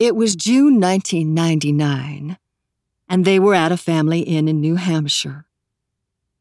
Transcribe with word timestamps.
It 0.00 0.16
was 0.16 0.34
June 0.34 0.80
1999, 0.80 2.38
and 3.06 3.24
they 3.26 3.38
were 3.38 3.54
at 3.54 3.70
a 3.70 3.76
family 3.76 4.20
inn 4.20 4.48
in 4.48 4.58
New 4.58 4.76
Hampshire. 4.76 5.44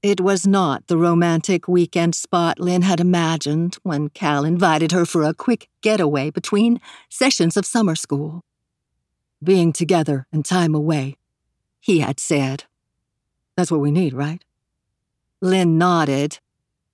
It 0.02 0.22
was 0.22 0.48
not 0.48 0.88
the 0.88 0.96
romantic 0.96 1.68
weekend 1.68 2.16
spot 2.16 2.58
Lynn 2.58 2.84
had 2.84 3.02
imagined 3.02 3.76
when 3.84 4.12
Cal 4.12 4.46
invited 4.46 4.94
her 4.94 5.06
for 5.06 5.24
a 5.24 5.34
quick 5.34 5.68
getaway 5.82 6.30
between 6.30 6.80
sessions 7.10 7.58
of 7.58 7.66
summer 7.66 7.96
school. 7.96 8.46
Being 9.44 9.74
together 9.74 10.26
and 10.32 10.46
time 10.46 10.74
away, 10.74 11.18
he 11.82 12.00
had 12.00 12.18
said. 12.22 12.64
That's 13.58 13.72
what 13.72 13.82
we 13.82 13.92
need, 13.92 14.14
right? 14.14 14.42
Lynn 15.42 15.78
nodded, 15.78 16.40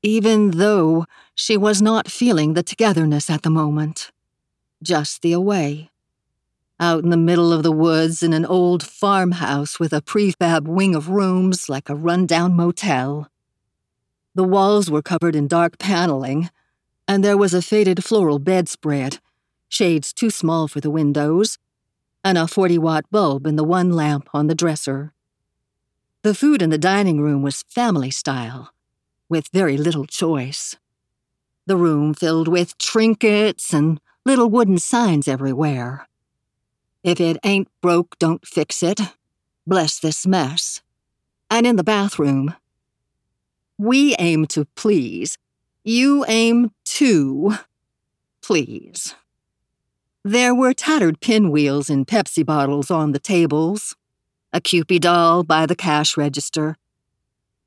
even 0.02 0.50
though 0.50 1.05
she 1.36 1.57
was 1.57 1.79
not 1.79 2.09
feeling 2.09 2.55
the 2.55 2.63
togetherness 2.63 3.29
at 3.29 3.43
the 3.43 3.52
moment, 3.52 4.09
just 4.82 5.21
the 5.21 5.32
away 5.32 5.91
out 6.80 7.04
in 7.04 7.10
the 7.10 7.18
middle 7.18 7.54
of 7.54 7.64
the 7.64 7.71
woods 7.71 8.21
in 8.21 8.34
an 8.34 8.46
old 8.46 8.83
farmhouse 8.83 9.79
with 9.79 9.93
a 9.93 10.02
prefab 10.02 10.68
wing 10.68 10.93
of 10.93 11.10
rooms 11.10 11.70
like 11.70 11.89
a 11.89 11.96
rundown 11.96 12.54
motel. 12.54 13.29
The 14.33 14.43
walls 14.43 14.92
were 14.92 15.02
covered 15.02 15.36
in 15.36 15.47
dark 15.47 15.78
paneling, 15.78 16.50
and 17.07 17.24
there 17.24 17.38
was 17.38 17.54
a 17.54 17.61
faded 17.61 18.04
floral 18.04 18.39
bedspread, 18.39 19.19
shades 19.69 20.11
too 20.11 20.30
small 20.30 20.68
for 20.68 20.82
the 20.82 20.89
windows, 20.89 21.57
and 22.24 22.38
a 22.38 22.47
40 22.47 22.78
watt 22.80 23.05
bulb 23.10 23.47
in 23.47 23.55
the 23.55 23.64
one 23.64 23.92
lamp 23.92 24.30
on 24.33 24.47
the 24.47 24.55
dresser. 24.55 25.14
The 26.24 26.33
food 26.33 26.61
in 26.61 26.71
the 26.71 26.78
dining 26.78 27.21
room 27.21 27.42
was 27.42 27.64
family 27.69 28.11
style, 28.11 28.71
with 29.30 29.50
very 29.54 29.78
little 29.78 30.05
choice. 30.05 30.75
The 31.68 31.78
room 31.78 32.14
filled 32.14 32.47
with 32.47 32.78
trinkets 32.78 33.73
and 33.73 34.02
little 34.25 34.50
wooden 34.50 34.80
signs 34.80 35.28
everywhere. 35.28 36.08
If 37.05 37.22
it 37.22 37.38
ain't 37.44 37.67
broke, 37.83 38.17
don't 38.17 38.44
fix 38.47 38.81
it. 38.81 39.00
Bless 39.67 40.00
this 40.00 40.25
mess. 40.25 40.81
And 41.52 41.67
in 41.67 41.75
the 41.75 41.83
bathroom. 41.83 42.55
We 43.77 44.16
aim 44.17 44.47
to 44.47 44.66
please. 44.75 45.38
You 45.83 46.25
aim 46.27 46.71
to 46.85 47.59
please. 48.41 49.13
There 50.23 50.55
were 50.55 50.73
tattered 50.73 51.21
pinwheels 51.21 51.91
and 51.91 52.07
Pepsi 52.07 52.43
bottles 52.43 52.89
on 52.89 53.11
the 53.11 53.19
tables, 53.19 53.95
a 54.52 54.59
Kewpie 54.59 54.99
doll 54.99 55.43
by 55.43 55.67
the 55.67 55.75
cash 55.75 56.17
register, 56.17 56.75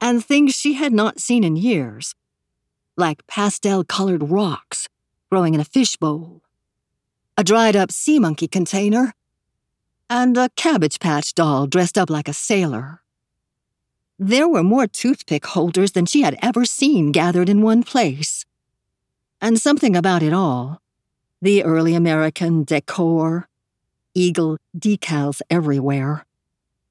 and 0.00 0.24
things 0.24 0.56
she 0.56 0.72
had 0.72 0.92
not 0.92 1.20
seen 1.20 1.44
in 1.44 1.54
years, 1.54 2.16
like 2.96 3.24
pastel 3.28 3.84
colored 3.84 4.30
rocks 4.30 4.88
growing 5.30 5.54
in 5.54 5.60
a 5.60 5.64
fishbowl, 5.64 6.42
a 7.36 7.44
dried 7.44 7.76
up 7.76 7.92
sea 7.92 8.18
monkey 8.18 8.48
container, 8.48 9.14
and 10.18 10.36
a 10.36 10.50
Cabbage 10.56 10.98
Patch 10.98 11.32
doll 11.32 11.68
dressed 11.68 11.96
up 11.96 12.10
like 12.10 12.26
a 12.26 12.32
sailor. 12.32 13.02
There 14.18 14.48
were 14.48 14.64
more 14.64 14.88
toothpick 14.88 15.46
holders 15.46 15.92
than 15.92 16.06
she 16.06 16.22
had 16.22 16.36
ever 16.42 16.64
seen 16.64 17.12
gathered 17.12 17.48
in 17.48 17.62
one 17.62 17.84
place. 17.84 18.44
And 19.40 19.60
something 19.60 19.94
about 19.94 20.24
it 20.24 20.32
all 20.32 20.82
the 21.40 21.62
early 21.62 21.94
American 21.94 22.64
decor, 22.64 23.48
eagle 24.12 24.58
decals 24.76 25.40
everywhere, 25.48 26.26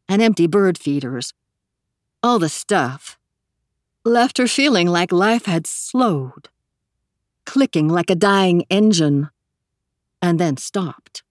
and 0.08 0.22
empty 0.22 0.48
bird 0.48 0.78
feeders 0.78 1.34
all 2.24 2.40
the 2.40 2.50
stuff 2.50 3.20
left 4.06 4.38
her 4.38 4.48
feeling 4.48 4.88
like 4.88 5.12
life 5.12 5.48
had 5.48 5.68
slowed, 5.68 6.48
clicking 7.46 7.90
like 7.90 8.10
a 8.10 8.16
dying 8.16 8.64
engine, 8.70 9.30
and 10.22 10.40
then 10.40 10.56
stopped. 10.56 11.24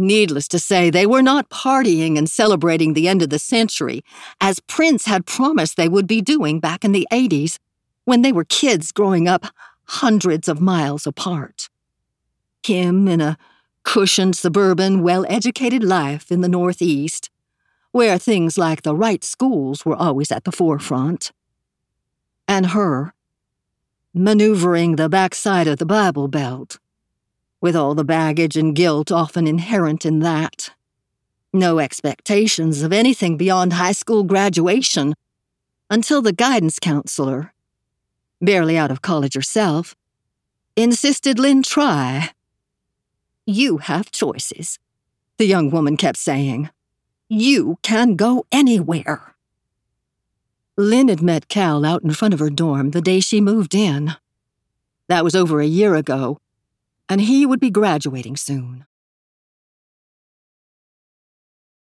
Needless 0.00 0.46
to 0.48 0.60
say, 0.60 0.90
they 0.90 1.06
were 1.06 1.22
not 1.22 1.50
partying 1.50 2.16
and 2.16 2.30
celebrating 2.30 2.92
the 2.92 3.08
end 3.08 3.20
of 3.20 3.30
the 3.30 3.38
century, 3.40 4.04
as 4.40 4.60
Prince 4.60 5.06
had 5.06 5.26
promised 5.26 5.76
they 5.76 5.88
would 5.88 6.06
be 6.06 6.20
doing 6.20 6.60
back 6.60 6.84
in 6.84 6.92
the 6.92 7.08
80s, 7.10 7.58
when 8.04 8.22
they 8.22 8.30
were 8.30 8.44
kids 8.44 8.92
growing 8.92 9.26
up 9.26 9.46
hundreds 9.86 10.46
of 10.46 10.60
miles 10.60 11.04
apart. 11.04 11.68
Him 12.64 13.08
in 13.08 13.20
a 13.20 13.36
cushioned, 13.82 14.36
suburban, 14.36 15.02
well 15.02 15.26
educated 15.28 15.82
life 15.82 16.30
in 16.30 16.42
the 16.42 16.48
Northeast, 16.48 17.28
where 17.90 18.18
things 18.18 18.56
like 18.56 18.82
the 18.82 18.94
right 18.94 19.24
schools 19.24 19.84
were 19.84 19.96
always 19.96 20.30
at 20.30 20.44
the 20.44 20.52
forefront. 20.52 21.32
And 22.46 22.66
her, 22.66 23.14
maneuvering 24.14 24.94
the 24.94 25.08
backside 25.08 25.66
of 25.66 25.80
the 25.80 25.86
Bible 25.86 26.28
Belt 26.28 26.78
with 27.60 27.74
all 27.74 27.94
the 27.94 28.04
baggage 28.04 28.56
and 28.56 28.74
guilt 28.74 29.10
often 29.10 29.46
inherent 29.46 30.06
in 30.06 30.20
that. 30.20 30.70
No 31.52 31.78
expectations 31.78 32.82
of 32.82 32.92
anything 32.92 33.36
beyond 33.36 33.72
high 33.72 33.92
school 33.92 34.22
graduation 34.22 35.14
until 35.90 36.20
the 36.22 36.32
guidance 36.32 36.78
counselor, 36.78 37.52
barely 38.40 38.76
out 38.76 38.90
of 38.90 39.02
college 39.02 39.34
herself, 39.34 39.96
insisted 40.76 41.38
Lynn 41.38 41.62
try. 41.62 42.30
You 43.46 43.78
have 43.78 44.10
choices, 44.10 44.78
the 45.38 45.46
young 45.46 45.70
woman 45.70 45.96
kept 45.96 46.18
saying. 46.18 46.70
You 47.28 47.78
can 47.82 48.14
go 48.14 48.44
anywhere. 48.52 49.34
Lynn 50.76 51.08
had 51.08 51.22
met 51.22 51.48
Cal 51.48 51.84
out 51.84 52.04
in 52.04 52.10
front 52.12 52.34
of 52.34 52.40
her 52.40 52.50
dorm 52.50 52.90
the 52.90 53.00
day 53.00 53.20
she 53.20 53.40
moved 53.40 53.74
in. 53.74 54.14
That 55.08 55.24
was 55.24 55.34
over 55.34 55.60
a 55.60 55.66
year 55.66 55.94
ago, 55.94 56.38
and 57.08 57.20
he 57.20 57.46
would 57.46 57.60
be 57.60 57.70
graduating 57.70 58.36
soon. 58.36 58.84